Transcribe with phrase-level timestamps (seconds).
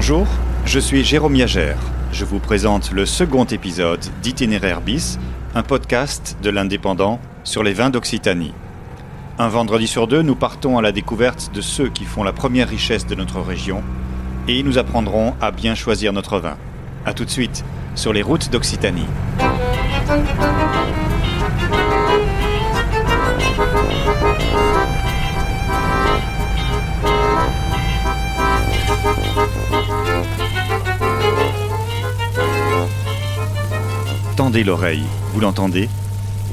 [0.00, 0.28] Bonjour,
[0.64, 1.76] je suis Jérôme Yagère.
[2.12, 5.18] Je vous présente le second épisode d'Itinéraire bis,
[5.56, 8.54] un podcast de l'Indépendant sur les vins d'Occitanie.
[9.40, 12.68] Un vendredi sur deux, nous partons à la découverte de ceux qui font la première
[12.68, 13.82] richesse de notre région
[14.46, 16.56] et nous apprendrons à bien choisir notre vin.
[17.04, 17.64] A tout de suite
[17.96, 19.08] sur les routes d'Occitanie.
[34.36, 35.02] Tendez l'oreille,
[35.32, 35.88] vous l'entendez?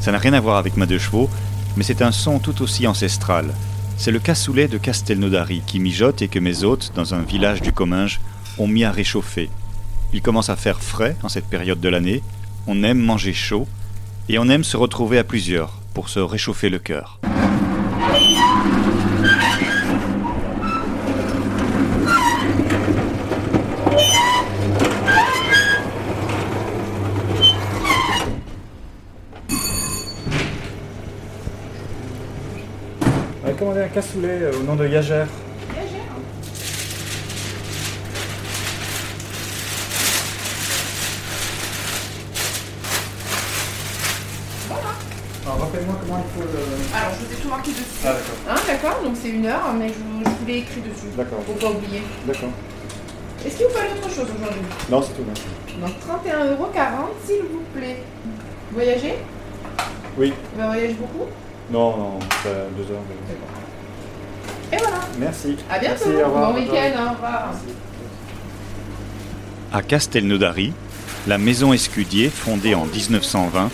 [0.02, 1.30] Ça n'a rien à voir avec ma deux chevaux,
[1.78, 3.54] mais c'est un son tout aussi ancestral.
[3.98, 7.72] C'est le cassoulet de Castelnaudary qui mijote et que mes hôtes, dans un village du
[7.72, 8.20] Comminges,
[8.58, 9.50] ont mis à réchauffer.
[10.14, 12.22] Il commence à faire frais en cette période de l'année,
[12.68, 13.68] on aime manger chaud,
[14.28, 17.20] et on aime se retrouver à plusieurs pour se réchauffer le cœur.
[33.58, 35.28] Commander un cassoulet euh, au nom de Yagère.
[45.46, 46.98] Alors rappelle-moi comment il faut le...
[46.98, 47.84] Alors, je vous ai tout marqué dessus.
[48.04, 50.82] Ah d'accord, Hein, d'accord, donc c'est une heure, mais je vous, je vous l'ai écrit
[50.82, 51.14] dessus.
[51.16, 52.02] d'accord, Faut pas oublier.
[52.26, 52.50] d'accord.
[53.46, 54.62] Est-ce qu'il vous fallait autre chose aujourd'hui?
[54.90, 55.24] Non, c'est tout.
[55.80, 55.92] Donc
[56.26, 57.98] 31,40€, s'il vous plaît.
[58.72, 59.14] Voyager
[60.18, 61.26] Oui, Vous voyagez beaucoup
[61.72, 63.02] non, non, c'est deux heures.
[63.10, 64.98] mais- Et voilà.
[65.20, 65.56] Merci.
[65.70, 66.04] À bientôt.
[66.08, 66.54] Merci, au revoir.
[66.54, 67.52] bon week-end, au revoir.
[69.74, 70.74] À Castelnaudary,
[71.28, 73.70] la maison Escudier, fondée en 1920,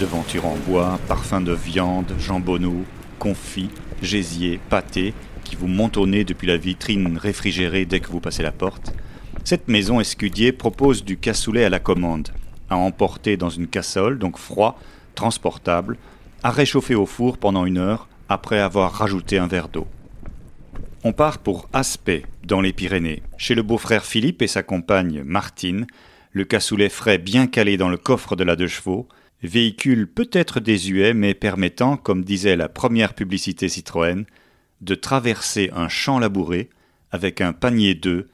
[0.00, 2.84] devanture en bois, parfum de viande, jambonneau,
[3.18, 3.70] confit,
[4.02, 5.12] gésier, pâté,
[5.44, 8.92] qui vous monte au nez depuis la vitrine réfrigérée dès que vous passez la porte,
[9.44, 12.28] cette maison Escudier propose du cassoulet à la commande,
[12.70, 14.78] à emporter dans une cassole, donc froid,
[15.14, 15.98] transportable,
[16.42, 19.86] à réchauffer au four pendant une heure après avoir rajouté un verre d'eau.
[21.04, 25.86] On part pour Aspet, dans les Pyrénées, chez le beau-frère Philippe et sa compagne Martine,
[26.32, 29.08] le cassoulet frais bien calé dans le coffre de la deux chevaux,
[29.42, 34.24] véhicule peut-être désuet mais permettant, comme disait la première publicité Citroën,
[34.80, 36.70] de traverser un champ labouré
[37.10, 38.26] avec un panier d'œufs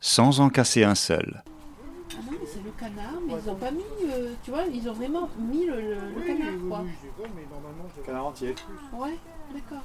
[0.00, 1.42] sans en casser un seul.
[2.12, 4.88] Ah non, mais c'est le canard, mais ils ont pas mis, euh, tu vois, ils
[4.88, 6.84] ont vraiment mis le, le- le canard, quoi.
[8.04, 8.54] Canard entier.
[8.92, 9.16] Ouais,
[9.52, 9.82] d'accord.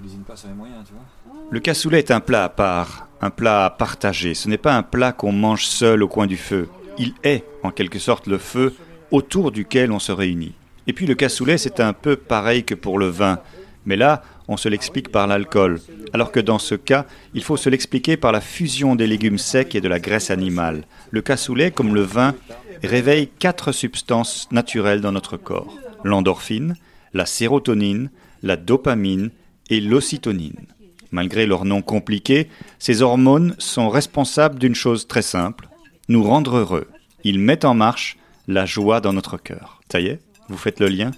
[0.00, 1.34] L'usine passe avec moyen, tu vois.
[1.50, 4.34] Le cassoulet est un plat à part, un plat à partager.
[4.34, 6.68] Ce n'est pas un plat qu'on mange seul au coin du feu.
[6.98, 8.74] Il est, en quelque sorte, le feu
[9.10, 10.54] autour duquel on se réunit.
[10.86, 13.40] Et puis le cassoulet, c'est un peu pareil que pour le vin.
[13.86, 15.80] Mais là, on se l'explique par l'alcool.
[16.12, 19.74] Alors que dans ce cas, il faut se l'expliquer par la fusion des légumes secs
[19.74, 20.84] et de la graisse animale.
[21.10, 22.34] Le cassoulet, comme le vin,
[22.82, 25.76] réveille quatre substances naturelles dans notre corps.
[26.02, 26.74] L'endorphine,
[27.12, 28.10] la sérotonine,
[28.42, 29.30] la dopamine
[29.68, 30.66] et l'ocytonine.
[31.10, 32.48] Malgré leur nom compliqué,
[32.78, 35.68] ces hormones sont responsables d'une chose très simple,
[36.08, 36.88] nous rendre heureux.
[37.24, 38.16] Ils mettent en marche
[38.46, 39.80] la joie dans notre cœur.
[39.90, 41.10] Ça y est, vous faites le lien?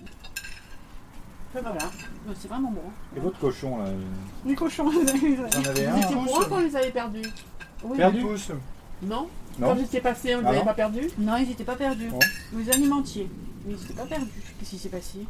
[2.39, 2.83] C'est vraiment bon.
[3.17, 3.85] Et votre cochon, là
[4.47, 7.23] Les cochons, vous Vous en avez un étiez moi quand on les avait perdus.
[7.85, 8.29] Oui, Perdu Non,
[9.03, 11.65] Non Quand j'étais passé, on ne Ah les avait non pas perdus Non, ils n'étaient
[11.65, 12.09] pas perdus.
[12.09, 12.19] Bon.
[12.53, 13.29] Vous alimentiez.
[13.67, 14.27] Mais ils n'étaient pas perdus.
[14.59, 15.21] Qu'est-ce qui s'est passé?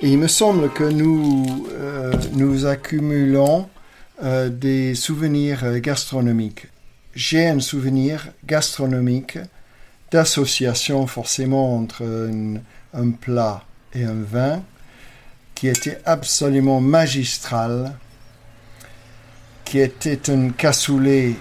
[0.00, 3.68] Et il me semble que nous, euh, nous accumulons
[4.22, 6.66] euh, des souvenirs euh, gastronomiques.
[7.14, 9.38] J'ai un souvenir gastronomique
[10.10, 12.02] d'association forcément entre
[12.94, 13.64] un, plat
[13.94, 14.62] et un vin
[15.54, 17.92] qui était absolument magistral,
[19.64, 21.34] qui était un cassoulet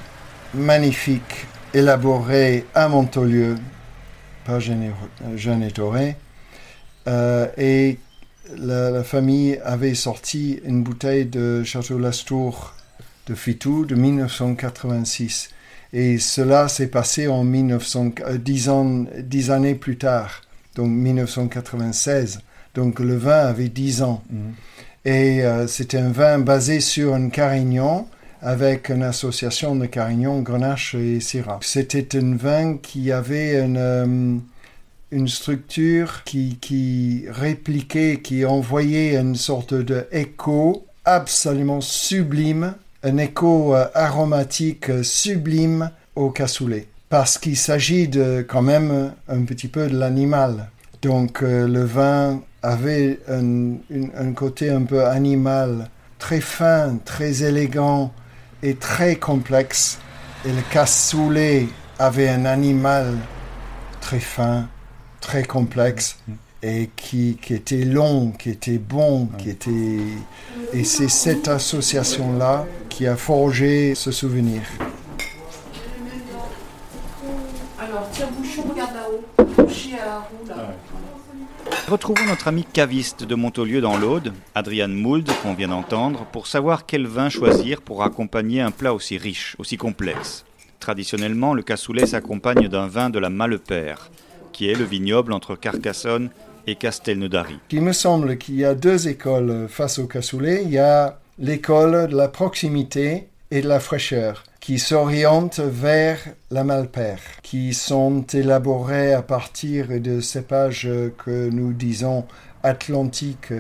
[0.54, 3.56] magnifique élaboré à Montolieu
[4.44, 6.17] par Jeanne Toré
[7.08, 7.97] euh, et
[8.58, 12.74] la, la famille avait sorti une bouteille de Château Lastour
[13.28, 15.52] de Fitou de 1986.
[15.93, 19.05] Et cela s'est passé en 1900, euh, dix, ans,
[19.49, 20.41] années plus tard,
[20.76, 22.40] donc 1996.
[22.73, 24.23] Donc le vin avait 10 ans.
[25.03, 28.08] Et euh, c'était un vin basé sur un carignan
[28.41, 31.59] avec une association de carignan, grenache et syrah.
[31.61, 34.38] C'était un vin qui avait une, euh,
[35.11, 43.88] une structure qui, qui répliquait, qui envoyait une sorte d'écho absolument sublime, un écho euh,
[43.94, 46.88] aromatique euh, sublime au cassoulet.
[47.09, 50.70] Parce qu'il s'agit de, quand même un petit peu de l'animal.
[51.02, 53.74] Donc euh, le vin avait un,
[54.16, 55.90] un côté un peu animal,
[56.20, 58.14] très fin, très élégant
[58.64, 60.00] et très complexe.
[60.46, 61.68] Et le cassoulet
[62.00, 63.18] avait un animal
[64.00, 64.68] très fin,
[65.20, 66.18] très complexe
[66.63, 69.99] et qui, qui était long, qui était bon, qui était...
[70.73, 74.61] Et c'est cette association-là qui a forgé ce souvenir.
[77.79, 79.63] Alors, tiens, bouchon, regarde là-haut.
[79.63, 80.75] Boucher à la roue, là.
[81.87, 86.85] Retrouvons notre ami caviste de Montaulieu dans l'Aude, Adrian Mould, qu'on vient d'entendre, pour savoir
[86.85, 90.46] quel vin choisir pour accompagner un plat aussi riche, aussi complexe.
[90.79, 94.09] Traditionnellement, le cassoulet s'accompagne d'un vin de la Malepère,
[94.52, 96.29] qui est le vignoble entre Carcassonne
[96.67, 97.59] et Castelnaudary.
[97.72, 100.63] Il me semble qu'il y a deux écoles face au cassoulet.
[100.63, 106.19] Il y a l'école de la proximité et de la fraîcheur, qui s'oriente vers
[106.52, 112.25] la Malpère, qui sont élaborés à partir de cépages que nous disons
[112.64, 113.53] atlantiques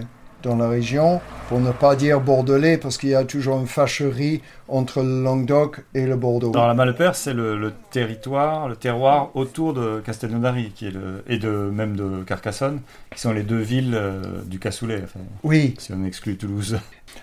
[0.43, 4.41] dans la région, pour ne pas dire bordelais, parce qu'il y a toujours une fâcherie
[4.67, 6.51] entre le Languedoc et le Bordeaux.
[6.51, 11.23] Dans la Malepère, c'est le, le territoire, le terroir autour de Castelnaudary, qui est le,
[11.27, 12.79] et de même de Carcassonne,
[13.13, 15.01] qui sont les deux villes euh, du cassoulet.
[15.03, 16.77] enfin, Oui, si on exclut Toulouse.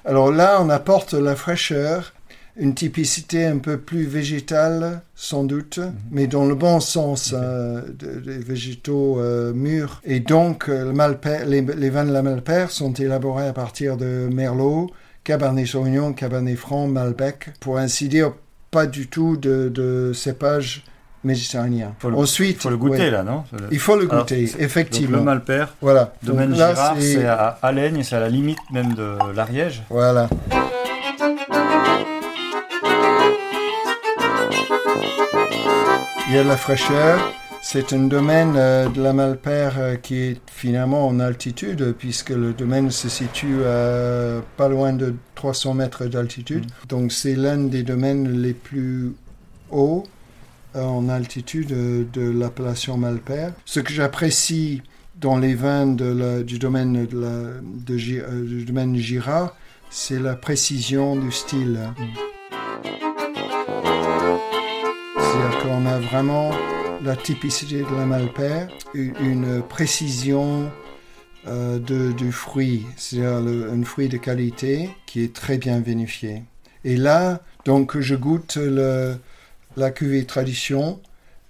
[0.04, 2.12] Alors là, on apporte la fraîcheur,
[2.60, 5.78] une typicité un peu plus végétale, sans doute,
[6.10, 10.00] mais dans le bon sens, euh, de- des végétaux euh, mûrs.
[10.04, 14.28] Et donc, euh, le les, les vins de la Malpère sont élaborés à partir de
[14.32, 14.90] Merlot,
[15.24, 18.32] Cabernet Sauvignon, Cabernet Franc, Malbec, pour ainsi dire,
[18.70, 20.84] pas du tout de, de cépage
[21.24, 21.94] méditerranéen.
[22.00, 25.18] Faut le- Ensuite, Il faut le goûter ouais, là, non il faut le goûter, effectivement.
[25.18, 26.12] le Malpère, Voilà.
[26.22, 29.82] domaine Girard, c'est- à Alaigne, c'est à la limite même de l'Ariège.
[29.90, 30.28] Voilà.
[36.28, 37.32] Il y a de la fraîcheur.
[37.60, 42.52] C'est un domaine euh, de la Malpère euh, qui est finalement en altitude, puisque le
[42.52, 46.66] domaine se situe à pas loin de 300 mètres d'altitude.
[46.88, 49.12] Donc c'est l'un des domaines les plus
[49.70, 50.04] hauts
[50.76, 51.68] euh, en altitude
[52.12, 53.52] de l'appellation Malpère.
[53.64, 54.82] Ce que j'apprécie
[55.20, 59.56] dans les vins de la- du domaine de la, de Gi- du domaine Girard,
[59.90, 61.80] c'est la précision du style.
[61.96, 62.27] C'est-à-dire
[65.68, 66.50] qu'on a vraiment
[67.02, 70.70] la typicité de la Malpère, une précision
[71.46, 76.42] euh, de, du fruit, c'est-à-dire un fruit de qualité qui est très bien vinifié.
[76.84, 79.16] Et là, donc, je goûte le,
[79.76, 81.00] la cuvée tradition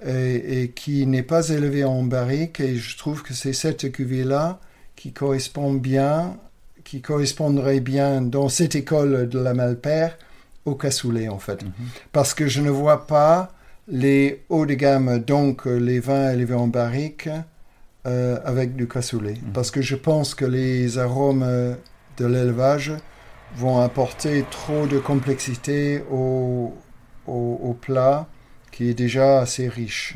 [0.05, 4.59] et, et qui n'est pas élevée en barrique et je trouve que c'est cette cuvée-là
[4.97, 6.37] qui correspond bien,
[6.83, 10.19] qui correspondrait bien dans cette école de la Malpère
[10.65, 11.61] au cassoulet en fait.
[12.11, 13.53] Parce que je ne vois pas
[13.89, 17.29] les hauts de gamme, donc euh, les vins élevés en barrique
[18.07, 19.35] euh, avec du cassoulet.
[19.55, 21.75] Parce que je pense que les arômes euh,
[22.19, 22.93] de l'élevage
[23.57, 26.75] vont apporter trop de complexité au,
[27.27, 28.29] au, au plat
[28.71, 30.15] qui est déjà assez riche,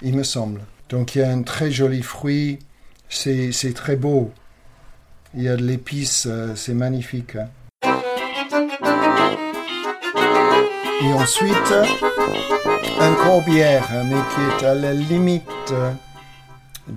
[0.00, 0.60] il me semble.
[0.88, 2.60] Donc il y a un très joli fruit,
[3.08, 4.30] c'est très beau.
[5.34, 7.36] Il y a de l'épice, c'est magnifique.
[11.02, 11.74] Et ensuite,
[13.00, 15.72] un corbière, mais qui est à la limite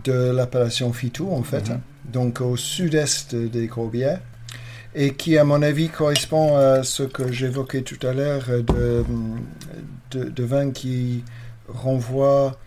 [0.03, 1.71] de l'appellation Fitou, en fait,
[2.05, 4.19] donc au sud-est des corbières,
[4.95, 9.03] et qui, à mon avis, correspond à ce que j'évoquais tout à l'heure de,
[10.11, 11.23] de, de vin qui
[11.67, 12.57] renvoie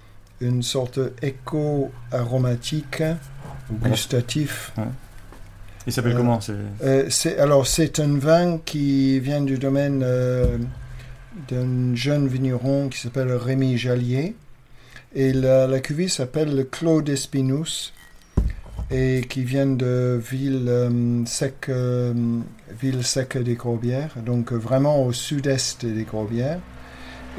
[0.41, 3.03] une sorte écho aromatique
[3.71, 4.73] ou gustatif.
[5.87, 6.41] Il s'appelle Euh, comment.
[6.83, 7.09] Euh,
[7.39, 10.59] alors, c'est un vin qui vient du domaine euh,
[11.49, 14.35] d'un jeune vigneron qui s'appelle Rémi Jallier.
[15.15, 17.93] Et la, la cuvée s'appelle le Claude Espinous
[18.91, 22.13] et qui vient de ville euh, sec, euh,
[22.81, 26.61] ville sec des Corbières, donc vraiment au sud-est des Corbières.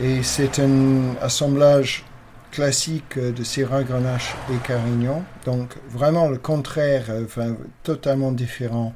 [0.02, 2.06] Et c'est un assemblage
[2.52, 8.94] classique de Syrah, Grenache et Carignan, donc vraiment le contraire, euh, totalement différent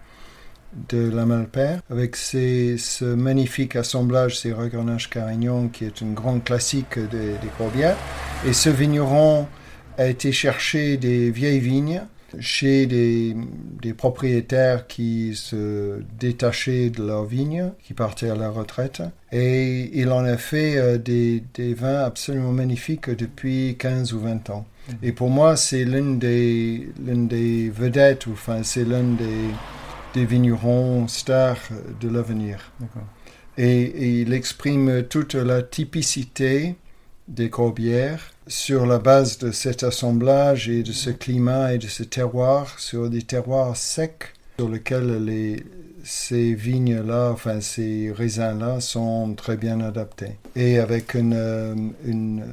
[0.90, 6.40] de la Malpère, avec ces- ce magnifique assemblage Syrah, Grenache, Carignan qui est un grand
[6.40, 7.98] classique des, des Corbières.
[8.48, 9.48] Et ce vigneron
[9.98, 12.02] a été chercher des vieilles vignes
[12.40, 13.36] chez des,
[13.82, 19.02] des propriétaires qui se détachaient de leurs vignes, qui partaient à la retraite.
[19.34, 24.50] Et il en a fait euh, des, des vins absolument magnifiques depuis 15 ou 20
[24.50, 24.66] ans.
[25.04, 29.26] Et pour moi, c'est l'une des, l'une des vedettes, ou enfin, c'est l'un des,
[30.14, 32.72] des vignerons stars de l'avenir.
[33.58, 36.76] Et, et il exprime toute la typicité
[37.28, 42.04] des Corbières sur la base de cet assemblage et de ce climat et de ce
[42.04, 45.64] terroir, sur des terroirs secs sur lesquels les,
[46.04, 50.38] ces vignes-là, enfin ces raisins-là sont très bien adaptés.
[50.56, 51.76] Et avec une, euh,
[52.06, 52.46] une,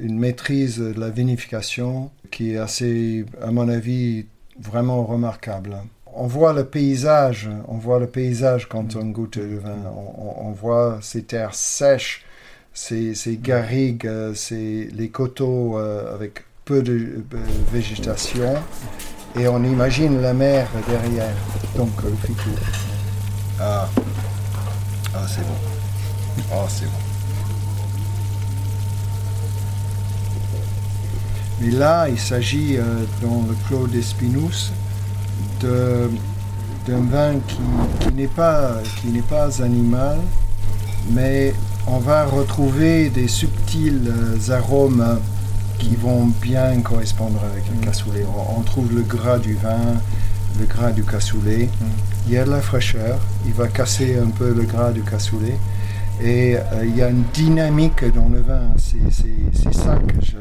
[0.00, 4.26] une, maîtrise de la vinification qui est assez, à mon avis,
[4.60, 5.76] vraiment remarquable.
[6.16, 9.76] On voit le paysage, on voit le paysage quand on goûte le vin.
[9.96, 12.24] On, on voit ces terres sèches,
[12.72, 17.38] ces, ces garrigues, ces, les coteaux euh, avec peu de euh,
[17.72, 18.54] végétation.
[19.36, 21.34] Et on imagine la mer derrière,
[21.76, 22.50] donc le ficou.
[23.60, 23.88] Ah,
[25.14, 26.46] ah c'est bon.
[26.52, 26.92] Ah, c'est bon.
[31.60, 34.70] Mais là, il s'agit, euh, dans le Clos d'Espinous,
[36.86, 37.58] d'un vin qui,
[38.00, 40.18] qui n'est pas, qui n'est pas animal,
[41.10, 41.54] mais
[41.86, 45.20] on va retrouver des subtils euh, arômes
[45.78, 48.24] qui vont bien correspondre avec le cassoulet.
[48.24, 50.00] On, on trouve le gras du vin,
[50.58, 51.68] le gras du cassoulet.
[52.26, 55.56] Il y a de la fraîcheur, il va casser un peu le gras du cassoulet.
[56.22, 58.74] Et euh, il y a une dynamique dans le vin.
[58.76, 60.36] C'est ça que je...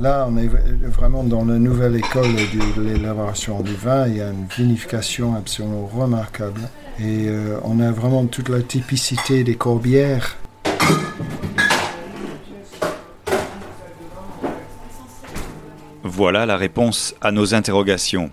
[0.00, 2.34] Là, on est vraiment dans la nouvelle école
[2.76, 4.06] de l'élaboration du vin.
[4.06, 6.60] Il y a une vinification absolument remarquable.
[6.98, 10.36] Et euh, on a vraiment toute la typicité des corbières.
[16.02, 18.30] Voilà la réponse à nos interrogations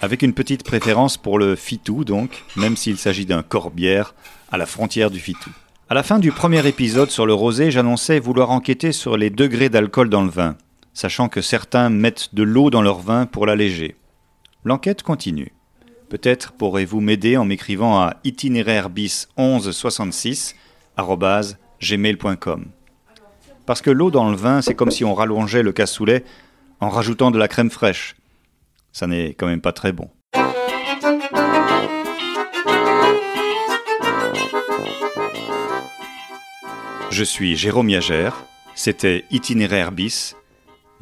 [0.00, 4.14] avec une petite préférence pour le fitou donc, même s'il s'agit d'un corbière
[4.50, 5.50] à la frontière du fitou.
[5.90, 9.68] À la fin du premier épisode sur le rosé, j'annonçais vouloir enquêter sur les degrés
[9.68, 10.56] d'alcool dans le vin,
[10.94, 13.96] sachant que certains mettent de l'eau dans leur vin pour l'alléger.
[14.64, 15.52] L'enquête continue.
[16.08, 20.54] Peut-être pourrez-vous m'aider en m'écrivant à itinéraire bis 1166
[21.82, 22.66] gmail.com.
[23.66, 26.24] Parce que l'eau dans le vin, c'est comme si on rallongeait le cassoulet
[26.78, 28.14] en rajoutant de la crème fraîche
[28.92, 30.08] ça n'est quand même pas très bon.
[37.20, 40.36] Je suis Jérôme Yagère, c'était Itinéraire bis.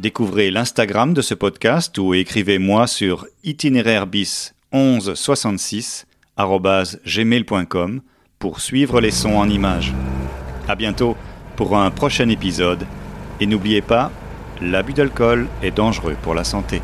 [0.00, 8.00] Découvrez l'Instagram de ce podcast ou écrivez-moi sur itinéraire-bis 1166 gmail.com
[8.40, 9.94] pour suivre les sons en images.
[10.66, 11.16] À bientôt
[11.54, 12.84] pour un prochain épisode
[13.38, 14.10] et n'oubliez pas,
[14.60, 16.82] l'abus d'alcool est dangereux pour la santé.